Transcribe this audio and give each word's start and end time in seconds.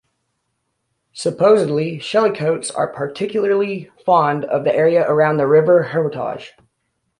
Supposedly, 1.13 1.99
shellycoats 1.99 2.71
are 2.75 2.91
particularly 2.91 3.91
fond 4.03 4.45
of 4.45 4.63
the 4.63 4.73
area 4.75 5.07
around 5.07 5.37
the 5.37 5.45
River 5.45 5.83
Hermitage. 5.83 6.53